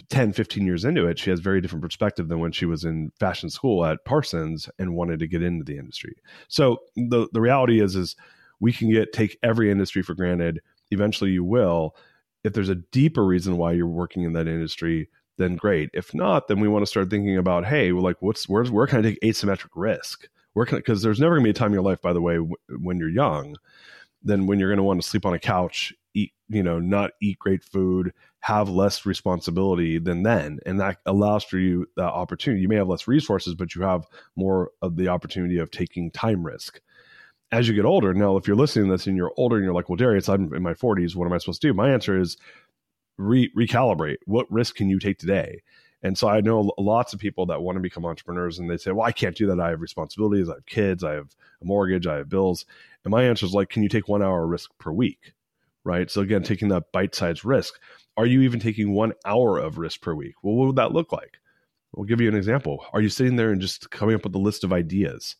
10, 0.08 0.32
15 0.32 0.64
years 0.66 0.84
into 0.84 1.06
it, 1.06 1.18
she 1.18 1.30
has 1.30 1.40
very 1.40 1.60
different 1.60 1.82
perspective 1.84 2.28
than 2.28 2.40
when 2.40 2.52
she 2.52 2.66
was 2.66 2.84
in 2.84 3.12
fashion 3.18 3.50
school 3.50 3.84
at 3.84 4.04
Parsons 4.04 4.68
and 4.78 4.94
wanted 4.94 5.20
to 5.20 5.26
get 5.26 5.42
into 5.42 5.64
the 5.64 5.78
industry. 5.78 6.16
So 6.48 6.78
the 6.96 7.28
the 7.32 7.40
reality 7.40 7.80
is 7.80 7.96
is 7.96 8.16
we 8.60 8.72
can 8.72 8.90
get 8.90 9.12
take 9.12 9.38
every 9.42 9.70
industry 9.70 10.02
for 10.02 10.14
granted. 10.14 10.60
Eventually 10.90 11.30
you 11.30 11.44
will. 11.44 11.94
If 12.44 12.54
there's 12.54 12.70
a 12.70 12.74
deeper 12.76 13.24
reason 13.24 13.58
why 13.58 13.72
you're 13.72 13.86
working 13.86 14.22
in 14.22 14.32
that 14.32 14.48
industry, 14.48 15.10
then 15.36 15.56
great. 15.56 15.90
If 15.92 16.14
not, 16.14 16.48
then 16.48 16.60
we 16.60 16.68
want 16.68 16.82
to 16.82 16.90
start 16.90 17.10
thinking 17.10 17.36
about, 17.36 17.66
hey, 17.66 17.92
well, 17.92 18.02
like 18.02 18.20
what's 18.20 18.48
where's 18.48 18.70
where 18.70 18.86
can 18.86 19.00
I 19.00 19.02
take 19.02 19.20
asymmetric 19.20 19.70
risk? 19.74 20.28
Where 20.54 20.66
can 20.66 20.78
because 20.78 21.02
there's 21.02 21.20
never 21.20 21.36
gonna 21.36 21.44
be 21.44 21.50
a 21.50 21.54
time 21.54 21.68
in 21.68 21.74
your 21.74 21.82
life, 21.82 22.00
by 22.00 22.12
the 22.12 22.20
way, 22.20 22.36
w- 22.36 22.54
when 22.80 22.98
you're 22.98 23.08
young, 23.08 23.56
then 24.22 24.46
when 24.46 24.58
you're 24.58 24.70
gonna 24.70 24.82
want 24.82 25.00
to 25.02 25.08
sleep 25.08 25.26
on 25.26 25.34
a 25.34 25.38
couch, 25.38 25.92
eat, 26.14 26.32
you 26.48 26.62
know, 26.62 26.78
not 26.78 27.12
eat 27.20 27.38
great 27.38 27.64
food, 27.64 28.12
have 28.40 28.68
less 28.68 29.04
responsibility 29.04 29.98
than 29.98 30.22
then. 30.22 30.58
And 30.66 30.80
that 30.80 30.98
allows 31.06 31.44
for 31.44 31.58
you 31.58 31.86
the 31.96 32.04
opportunity. 32.04 32.62
You 32.62 32.68
may 32.68 32.76
have 32.76 32.88
less 32.88 33.06
resources, 33.06 33.54
but 33.54 33.74
you 33.74 33.82
have 33.82 34.06
more 34.36 34.70
of 34.82 34.96
the 34.96 35.08
opportunity 35.08 35.58
of 35.58 35.70
taking 35.70 36.10
time 36.10 36.44
risk. 36.44 36.80
As 37.52 37.68
you 37.68 37.74
get 37.74 37.84
older, 37.84 38.14
now, 38.14 38.36
if 38.36 38.46
you're 38.46 38.56
listening 38.56 38.86
to 38.86 38.92
this 38.92 39.06
and 39.06 39.16
you're 39.16 39.32
older 39.36 39.56
and 39.56 39.64
you're 39.64 39.74
like, 39.74 39.88
well, 39.88 39.96
Darius, 39.96 40.28
I'm 40.28 40.54
in 40.54 40.62
my 40.62 40.74
40s, 40.74 41.16
what 41.16 41.26
am 41.26 41.32
I 41.32 41.38
supposed 41.38 41.60
to 41.62 41.68
do? 41.68 41.74
My 41.74 41.90
answer 41.92 42.18
is 42.18 42.36
re- 43.18 43.52
recalibrate. 43.56 44.18
What 44.24 44.50
risk 44.50 44.76
can 44.76 44.88
you 44.88 44.98
take 44.98 45.18
today? 45.18 45.62
And 46.02 46.16
so 46.16 46.28
I 46.28 46.40
know 46.40 46.72
lots 46.78 47.12
of 47.12 47.20
people 47.20 47.46
that 47.46 47.62
want 47.62 47.76
to 47.76 47.80
become 47.80 48.06
entrepreneurs 48.06 48.58
and 48.58 48.70
they 48.70 48.78
say, 48.78 48.90
well, 48.90 49.06
I 49.06 49.12
can't 49.12 49.36
do 49.36 49.46
that. 49.48 49.60
I 49.60 49.70
have 49.70 49.80
responsibilities. 49.80 50.48
I 50.48 50.54
have 50.54 50.66
kids. 50.66 51.04
I 51.04 51.12
have 51.12 51.34
a 51.60 51.64
mortgage. 51.64 52.06
I 52.06 52.16
have 52.16 52.28
bills. 52.28 52.64
And 53.04 53.10
my 53.10 53.24
answer 53.24 53.44
is 53.44 53.52
like, 53.52 53.68
can 53.68 53.82
you 53.82 53.88
take 53.88 54.08
one 54.08 54.22
hour 54.22 54.46
risk 54.46 54.70
per 54.78 54.92
week? 54.92 55.34
Right. 55.84 56.10
So 56.10 56.20
again, 56.20 56.42
taking 56.42 56.68
that 56.68 56.92
bite 56.92 57.14
sized 57.14 57.44
risk. 57.44 57.74
Are 58.16 58.26
you 58.26 58.42
even 58.42 58.60
taking 58.60 58.92
one 58.92 59.12
hour 59.24 59.58
of 59.58 59.78
risk 59.78 60.00
per 60.02 60.14
week? 60.14 60.34
Well, 60.42 60.54
what 60.54 60.66
would 60.66 60.76
that 60.76 60.92
look 60.92 61.12
like? 61.12 61.38
We'll 61.92 62.06
give 62.06 62.20
you 62.20 62.28
an 62.28 62.36
example. 62.36 62.84
Are 62.92 63.00
you 63.00 63.08
sitting 63.08 63.36
there 63.36 63.50
and 63.50 63.60
just 63.60 63.90
coming 63.90 64.14
up 64.14 64.24
with 64.24 64.34
a 64.34 64.38
list 64.38 64.62
of 64.62 64.72
ideas? 64.72 65.36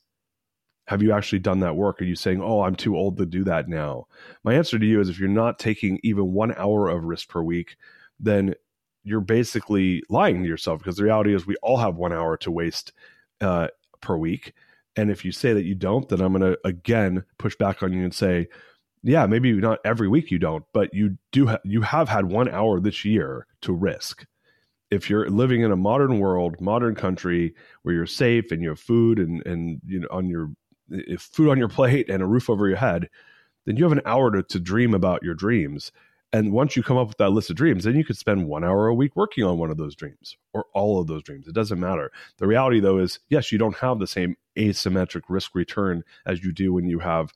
Have 0.87 1.03
you 1.03 1.13
actually 1.13 1.39
done 1.39 1.61
that 1.61 1.77
work? 1.77 2.01
Are 2.01 2.07
you 2.07 2.17
saying, 2.17 2.43
oh, 2.43 2.63
I'm 2.63 2.75
too 2.75 2.97
old 2.97 3.19
to 3.19 3.27
do 3.27 3.45
that 3.45 3.69
now? 3.69 4.07
My 4.43 4.55
answer 4.55 4.79
to 4.79 4.87
you 4.87 5.01
is 5.01 5.09
if 5.09 5.21
you're 5.21 5.29
not 5.29 5.59
taking 5.59 6.01
even 6.03 6.33
one 6.33 6.53
hour 6.57 6.89
of 6.89 7.05
risk 7.05 7.29
per 7.29 7.43
week, 7.43 7.77
then 8.19 8.55
you're 9.05 9.21
basically 9.21 10.03
lying 10.09 10.43
to 10.43 10.49
yourself 10.49 10.79
because 10.79 10.97
the 10.97 11.05
reality 11.05 11.35
is 11.35 11.47
we 11.47 11.57
all 11.63 11.79
have 11.79 11.97
one 11.97 12.13
hour 12.13 12.37
to 12.39 12.51
waste 12.51 12.93
uh, 13.41 13.69
per 14.01 14.17
week. 14.17 14.53
And 14.97 15.11
if 15.11 15.25
you 15.25 15.33
say 15.33 15.53
that 15.53 15.65
you 15.65 15.75
don't, 15.75 16.09
then 16.09 16.21
I'm 16.21 16.33
going 16.33 16.53
to 16.53 16.59
again 16.65 17.25
push 17.39 17.57
back 17.57 17.83
on 17.83 17.93
you 17.93 18.05
and 18.05 18.15
say, 18.15 18.49
yeah, 19.03 19.27
maybe 19.27 19.53
not 19.53 19.79
every 19.85 20.09
week 20.09 20.31
you 20.31 20.39
don't, 20.39 20.65
but 20.73 20.93
you 20.93 21.17
do 21.33 21.47
ha- 21.47 21.61
you 21.65 21.81
have 21.81 22.09
had 22.09 22.27
one 22.27 22.49
hour 22.49 22.81
this 22.81 23.05
year 23.05 23.47
to 23.63 23.73
risk. 23.73 24.27
If 24.91 25.09
you're 25.09 25.31
living 25.31 25.63
in 25.63 25.73
a 25.73 25.77
modern 25.77 26.19
world, 26.19 26.61
modern 26.61 26.95
country 26.95 27.55
where 27.83 27.95
you're 27.95 28.07
safe 28.07 28.51
and 28.51 28.63
you 28.63 28.71
have 28.71 28.81
food 28.81 29.19
and 29.19 29.47
and 29.47 29.81
you 29.87 30.01
know 30.01 30.09
on 30.11 30.29
your 30.29 30.51
food 31.19 31.49
on 31.49 31.59
your 31.59 31.69
plate 31.79 32.11
and 32.11 32.23
a 32.23 32.27
roof 32.27 32.51
over 32.51 32.69
your 32.69 32.77
head, 32.77 33.09
then 33.65 33.77
you 33.77 33.85
have 33.85 33.93
an 33.93 34.03
hour 34.05 34.31
to, 34.33 34.43
to 34.43 34.61
dream 34.61 34.93
about 34.93 35.23
your 35.23 35.35
dreams. 35.35 35.93
And 36.33 36.53
once 36.53 36.77
you 36.77 36.83
come 36.83 36.97
up 36.97 37.09
with 37.09 37.17
that 37.17 37.31
list 37.31 37.51
of 37.51 37.57
dreams, 37.57 37.85
then 37.85 37.97
you 37.97 38.05
could 38.05 38.17
spend 38.17 38.47
one 38.47 38.63
hour 38.63 38.87
a 38.87 38.95
week 38.95 39.17
working 39.17 39.43
on 39.43 39.59
one 39.59 39.71
of 39.71 39.77
those 39.77 39.97
dreams 39.97 40.37
or 40.53 40.67
all 40.75 41.01
of 41.01 41.09
those 41.09 41.25
dreams. 41.25 41.49
It 41.49 41.55
doesn't 41.55 41.81
matter. 41.81 42.13
The 42.39 42.47
reality, 42.47 42.79
though, 42.79 42.99
is 42.99 43.19
yes, 43.29 43.51
you 43.51 43.59
don't 43.59 43.77
have 43.79 43.99
the 43.99 44.07
same 44.07 44.37
asymmetric 44.57 45.23
risk 45.29 45.55
return 45.55 46.05
as 46.27 46.45
you 46.45 46.53
do 46.53 46.73
when 46.73 46.87
you 46.87 47.01
have 47.01 47.33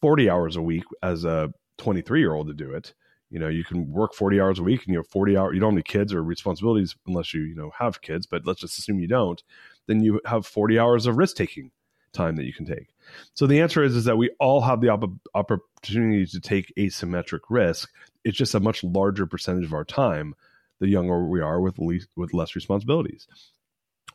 40 0.00 0.30
hours 0.30 0.56
a 0.56 0.62
week 0.62 0.84
as 1.02 1.24
a 1.24 1.52
23 1.78 2.20
year 2.20 2.34
old 2.34 2.46
to 2.48 2.54
do 2.54 2.72
it. 2.72 2.94
You 3.30 3.38
know, 3.38 3.48
you 3.48 3.62
can 3.62 3.92
work 3.92 4.14
40 4.14 4.40
hours 4.40 4.58
a 4.58 4.62
week 4.62 4.86
and 4.86 4.92
you 4.94 5.00
have 5.00 5.08
40 5.08 5.36
hours, 5.36 5.54
you 5.54 5.60
don't 5.60 5.72
have 5.72 5.76
any 5.76 5.82
kids 5.82 6.14
or 6.14 6.22
responsibilities 6.22 6.96
unless 7.06 7.34
you, 7.34 7.42
you 7.42 7.54
know, 7.54 7.70
have 7.78 8.00
kids, 8.00 8.26
but 8.26 8.46
let's 8.46 8.60
just 8.60 8.78
assume 8.78 9.00
you 9.00 9.08
don't. 9.08 9.42
Then 9.86 10.02
you 10.02 10.20
have 10.24 10.46
40 10.46 10.78
hours 10.78 11.04
of 11.04 11.18
risk 11.18 11.36
taking 11.36 11.72
time 12.18 12.36
that 12.36 12.44
you 12.44 12.52
can 12.52 12.66
take. 12.66 12.88
So 13.34 13.46
the 13.46 13.60
answer 13.60 13.82
is, 13.82 13.96
is 13.96 14.04
that 14.04 14.18
we 14.18 14.30
all 14.38 14.60
have 14.60 14.80
the 14.80 14.90
op- 14.90 15.10
opportunity 15.34 16.26
to 16.26 16.40
take 16.40 16.72
asymmetric 16.76 17.40
risk. 17.48 17.90
It's 18.24 18.36
just 18.36 18.54
a 18.54 18.60
much 18.60 18.84
larger 18.84 19.26
percentage 19.26 19.64
of 19.64 19.72
our 19.72 19.84
time 19.84 20.34
the 20.80 20.88
younger 20.88 21.26
we 21.26 21.40
are 21.40 21.60
with 21.60 21.78
least, 21.78 22.08
with 22.16 22.34
less 22.34 22.54
responsibilities. 22.54 23.26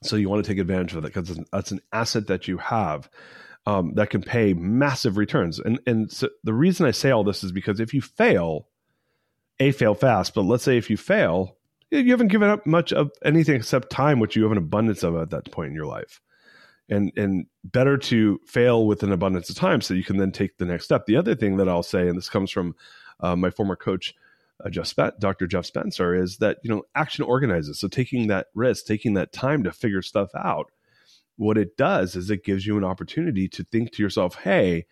So 0.01 0.15
you 0.15 0.29
want 0.29 0.43
to 0.43 0.49
take 0.49 0.59
advantage 0.59 0.95
of 0.95 1.03
that 1.03 1.13
because 1.13 1.39
that's 1.51 1.71
an 1.71 1.81
asset 1.91 2.27
that 2.27 2.47
you 2.47 2.57
have 2.57 3.09
um, 3.65 3.93
that 3.95 4.09
can 4.09 4.21
pay 4.21 4.53
massive 4.53 5.17
returns. 5.17 5.59
And 5.59 5.79
and 5.87 6.11
so 6.11 6.29
the 6.43 6.53
reason 6.53 6.85
I 6.85 6.91
say 6.91 7.11
all 7.11 7.23
this 7.23 7.43
is 7.43 7.51
because 7.51 7.79
if 7.79 7.93
you 7.93 8.01
fail, 8.01 8.67
a 9.59 9.71
fail 9.71 9.95
fast. 9.95 10.33
But 10.33 10.43
let's 10.43 10.63
say 10.63 10.77
if 10.77 10.89
you 10.89 10.97
fail, 10.97 11.57
you 11.89 12.11
haven't 12.11 12.29
given 12.29 12.49
up 12.49 12.65
much 12.65 12.91
of 12.91 13.11
anything 13.23 13.55
except 13.55 13.89
time, 13.89 14.19
which 14.19 14.35
you 14.35 14.43
have 14.43 14.51
an 14.51 14.57
abundance 14.57 15.03
of 15.03 15.15
at 15.15 15.29
that 15.29 15.51
point 15.51 15.69
in 15.69 15.75
your 15.75 15.85
life. 15.85 16.21
And 16.89 17.11
and 17.15 17.45
better 17.63 17.97
to 17.97 18.39
fail 18.45 18.85
with 18.85 19.03
an 19.03 19.11
abundance 19.11 19.49
of 19.49 19.55
time 19.55 19.81
so 19.81 19.93
you 19.93 20.03
can 20.03 20.17
then 20.17 20.31
take 20.31 20.57
the 20.57 20.65
next 20.65 20.85
step. 20.85 21.05
The 21.05 21.15
other 21.15 21.33
thing 21.33 21.57
that 21.57 21.69
I'll 21.69 21.83
say, 21.83 22.07
and 22.07 22.17
this 22.17 22.29
comes 22.29 22.51
from 22.51 22.75
uh, 23.19 23.35
my 23.35 23.49
former 23.49 23.75
coach. 23.75 24.13
Uh, 24.63 24.69
Jeff 24.69 24.93
Dr. 25.19 25.47
Jeff 25.47 25.65
Spencer 25.65 26.13
is 26.13 26.37
that 26.37 26.57
you 26.61 26.69
know 26.69 26.83
action 26.93 27.23
organizes. 27.23 27.79
So 27.79 27.87
taking 27.87 28.27
that 28.27 28.47
risk, 28.53 28.85
taking 28.85 29.13
that 29.15 29.33
time 29.33 29.63
to 29.63 29.71
figure 29.71 30.01
stuff 30.01 30.29
out, 30.35 30.71
what 31.37 31.57
it 31.57 31.77
does 31.77 32.15
is 32.15 32.29
it 32.29 32.43
gives 32.43 32.65
you 32.65 32.77
an 32.77 32.83
opportunity 32.83 33.47
to 33.49 33.63
think 33.63 33.91
to 33.93 34.03
yourself, 34.03 34.35
hey, 34.35 34.85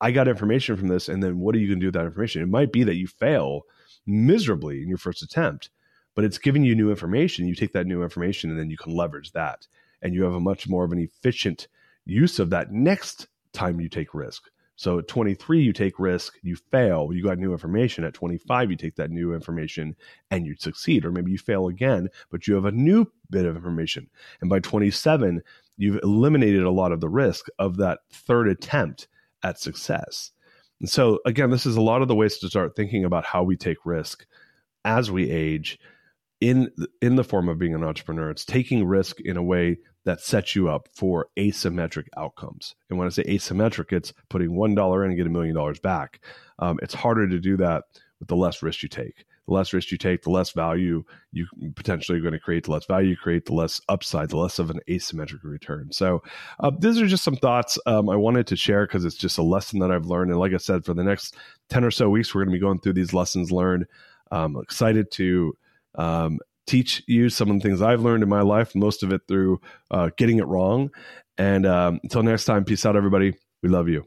I 0.00 0.10
got 0.10 0.28
information 0.28 0.76
from 0.76 0.88
this. 0.88 1.08
And 1.08 1.22
then 1.22 1.38
what 1.38 1.54
are 1.54 1.58
you 1.58 1.68
going 1.68 1.80
to 1.80 1.84
do 1.84 1.86
with 1.88 1.94
that 1.94 2.06
information? 2.06 2.42
It 2.42 2.48
might 2.48 2.72
be 2.72 2.84
that 2.84 2.96
you 2.96 3.06
fail 3.06 3.62
miserably 4.06 4.82
in 4.82 4.88
your 4.88 4.98
first 4.98 5.22
attempt, 5.22 5.70
but 6.14 6.24
it's 6.24 6.38
giving 6.38 6.64
you 6.64 6.74
new 6.74 6.90
information. 6.90 7.46
You 7.46 7.54
take 7.54 7.72
that 7.72 7.86
new 7.86 8.02
information 8.02 8.50
and 8.50 8.58
then 8.58 8.70
you 8.70 8.76
can 8.76 8.94
leverage 8.94 9.32
that. 9.32 9.66
And 10.02 10.14
you 10.14 10.22
have 10.24 10.34
a 10.34 10.40
much 10.40 10.68
more 10.68 10.84
of 10.84 10.92
an 10.92 10.98
efficient 10.98 11.68
use 12.04 12.38
of 12.38 12.50
that 12.50 12.72
next 12.72 13.28
time 13.52 13.80
you 13.80 13.88
take 13.88 14.14
risk. 14.14 14.44
So 14.76 14.98
at 14.98 15.08
23, 15.08 15.62
you 15.62 15.72
take 15.72 15.98
risk, 15.98 16.34
you 16.42 16.54
fail, 16.54 17.08
you 17.10 17.24
got 17.24 17.38
new 17.38 17.52
information. 17.52 18.04
At 18.04 18.12
25, 18.12 18.70
you 18.70 18.76
take 18.76 18.96
that 18.96 19.10
new 19.10 19.32
information 19.32 19.96
and 20.30 20.46
you 20.46 20.54
succeed. 20.58 21.06
Or 21.06 21.10
maybe 21.10 21.32
you 21.32 21.38
fail 21.38 21.68
again, 21.68 22.10
but 22.30 22.46
you 22.46 22.54
have 22.54 22.66
a 22.66 22.72
new 22.72 23.10
bit 23.30 23.46
of 23.46 23.56
information. 23.56 24.08
And 24.42 24.50
by 24.50 24.60
27, 24.60 25.42
you've 25.78 26.00
eliminated 26.02 26.62
a 26.62 26.70
lot 26.70 26.92
of 26.92 27.00
the 27.00 27.08
risk 27.08 27.46
of 27.58 27.78
that 27.78 28.00
third 28.12 28.48
attempt 28.48 29.08
at 29.42 29.58
success. 29.58 30.32
And 30.80 30.90
so, 30.90 31.20
again, 31.24 31.50
this 31.50 31.64
is 31.64 31.76
a 31.76 31.82
lot 31.82 32.02
of 32.02 32.08
the 32.08 32.14
ways 32.14 32.36
to 32.38 32.48
start 32.48 32.76
thinking 32.76 33.04
about 33.04 33.24
how 33.24 33.42
we 33.42 33.56
take 33.56 33.78
risk 33.86 34.26
as 34.84 35.10
we 35.10 35.30
age 35.30 35.78
in 36.40 36.70
in 37.00 37.16
the 37.16 37.24
form 37.24 37.48
of 37.48 37.58
being 37.58 37.74
an 37.74 37.84
entrepreneur. 37.84 38.30
It's 38.30 38.44
taking 38.44 38.84
risk 38.84 39.20
in 39.20 39.36
a 39.36 39.42
way 39.42 39.78
that 40.04 40.20
sets 40.20 40.54
you 40.54 40.68
up 40.68 40.88
for 40.94 41.28
asymmetric 41.36 42.06
outcomes. 42.16 42.74
And 42.88 42.98
when 42.98 43.06
I 43.06 43.10
say 43.10 43.24
asymmetric, 43.24 43.92
it's 43.92 44.12
putting 44.28 44.56
one 44.56 44.74
dollar 44.74 45.04
in 45.04 45.10
and 45.10 45.18
get 45.18 45.26
a 45.26 45.30
million 45.30 45.54
dollars 45.54 45.80
back. 45.80 46.20
Um, 46.58 46.78
it's 46.82 46.94
harder 46.94 47.28
to 47.28 47.38
do 47.38 47.56
that 47.58 47.84
with 48.20 48.28
the 48.28 48.36
less 48.36 48.62
risk 48.62 48.82
you 48.82 48.88
take 48.88 49.26
the 49.46 49.54
less 49.54 49.72
risk 49.72 49.90
you 49.90 49.98
take, 49.98 50.22
the 50.22 50.30
less 50.30 50.50
value 50.50 51.04
you 51.32 51.46
potentially 51.74 52.18
are 52.18 52.22
going 52.22 52.32
to 52.32 52.40
create, 52.40 52.64
the 52.64 52.72
less 52.72 52.84
value 52.86 53.10
you 53.10 53.16
create, 53.16 53.46
the 53.46 53.54
less 53.54 53.80
upside, 53.88 54.30
the 54.30 54.36
less 54.36 54.58
of 54.58 54.70
an 54.70 54.80
asymmetric 54.88 55.42
return. 55.44 55.92
So, 55.92 56.22
uh, 56.60 56.72
these 56.78 57.00
are 57.00 57.06
just 57.06 57.24
some 57.24 57.36
thoughts 57.36 57.78
um, 57.86 58.08
I 58.08 58.16
wanted 58.16 58.46
to 58.48 58.56
share 58.56 58.86
because 58.86 59.04
it's 59.04 59.16
just 59.16 59.38
a 59.38 59.42
lesson 59.42 59.78
that 59.80 59.92
I've 59.92 60.06
learned. 60.06 60.30
And 60.30 60.40
like 60.40 60.52
I 60.52 60.58
said, 60.58 60.84
for 60.84 60.94
the 60.94 61.04
next 61.04 61.36
10 61.70 61.84
or 61.84 61.90
so 61.90 62.10
weeks, 62.10 62.34
we're 62.34 62.44
going 62.44 62.52
to 62.52 62.58
be 62.58 62.64
going 62.64 62.80
through 62.80 62.94
these 62.94 63.14
lessons 63.14 63.52
learned. 63.52 63.86
I'm 64.30 64.56
excited 64.56 65.10
to 65.12 65.56
um, 65.96 66.38
teach 66.66 67.02
you 67.06 67.28
some 67.28 67.50
of 67.50 67.56
the 67.56 67.60
things 67.60 67.80
I've 67.80 68.02
learned 68.02 68.22
in 68.22 68.28
my 68.28 68.42
life, 68.42 68.74
most 68.74 69.02
of 69.02 69.12
it 69.12 69.22
through 69.28 69.60
uh, 69.90 70.10
getting 70.16 70.38
it 70.38 70.46
wrong. 70.46 70.90
And 71.38 71.66
um, 71.66 72.00
until 72.02 72.22
next 72.22 72.44
time, 72.44 72.64
peace 72.64 72.84
out, 72.86 72.96
everybody. 72.96 73.34
We 73.62 73.68
love 73.68 73.88
you. 73.88 74.04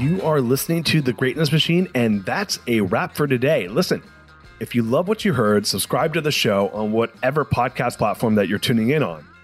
You 0.00 0.22
are 0.22 0.40
listening 0.40 0.84
to 0.84 1.00
The 1.00 1.12
Greatness 1.12 1.50
Machine, 1.50 1.88
and 1.92 2.24
that's 2.24 2.60
a 2.68 2.82
wrap 2.82 3.16
for 3.16 3.26
today. 3.26 3.66
Listen, 3.66 4.00
if 4.60 4.72
you 4.72 4.82
love 4.82 5.08
what 5.08 5.24
you 5.24 5.32
heard, 5.32 5.66
subscribe 5.66 6.14
to 6.14 6.20
the 6.20 6.30
show 6.30 6.68
on 6.68 6.92
whatever 6.92 7.44
podcast 7.44 7.98
platform 7.98 8.36
that 8.36 8.48
you're 8.48 8.60
tuning 8.60 8.90
in 8.90 9.02
on 9.02 9.26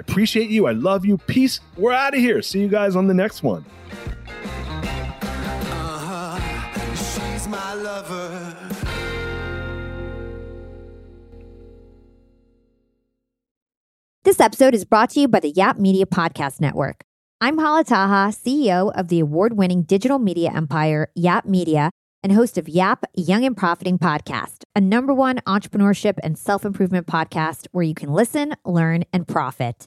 I 0.00 0.02
appreciate 0.02 0.48
you. 0.48 0.66
I 0.66 0.72
love 0.72 1.04
you. 1.04 1.18
Peace. 1.18 1.60
We're 1.76 1.92
out 1.92 2.14
of 2.14 2.20
here. 2.20 2.40
See 2.40 2.58
you 2.58 2.68
guys 2.68 2.96
on 2.96 3.06
the 3.06 3.12
next 3.12 3.42
one. 3.42 3.66
Uh-huh. 5.60 6.40
She's 6.94 7.46
my 7.46 7.74
lover. 7.74 8.56
This 14.24 14.40
episode 14.40 14.74
is 14.74 14.86
brought 14.86 15.10
to 15.10 15.20
you 15.20 15.28
by 15.28 15.40
the 15.40 15.50
Yap 15.50 15.78
Media 15.78 16.06
Podcast 16.06 16.62
Network. 16.62 17.02
I'm 17.42 17.58
Hala 17.58 17.84
Taha, 17.84 18.32
CEO 18.32 18.90
of 18.98 19.08
the 19.08 19.20
award 19.20 19.58
winning 19.58 19.82
digital 19.82 20.18
media 20.18 20.50
empire, 20.54 21.10
Yap 21.14 21.44
Media, 21.44 21.90
and 22.22 22.32
host 22.32 22.56
of 22.56 22.70
Yap 22.70 23.04
Young 23.14 23.44
and 23.44 23.54
Profiting 23.54 23.98
Podcast, 23.98 24.62
a 24.74 24.80
number 24.80 25.12
one 25.12 25.40
entrepreneurship 25.46 26.14
and 26.22 26.38
self 26.38 26.64
improvement 26.64 27.06
podcast 27.06 27.66
where 27.72 27.84
you 27.84 27.92
can 27.94 28.14
listen, 28.14 28.54
learn, 28.64 29.04
and 29.12 29.28
profit. 29.28 29.86